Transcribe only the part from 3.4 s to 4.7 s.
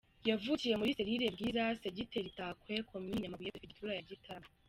Perefegitura ya Gitarama